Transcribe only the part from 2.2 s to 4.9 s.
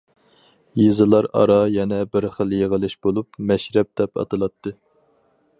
خىل يىغىلىش بولۇپ« مەشرەپ» دەپ ئاتىلاتتى.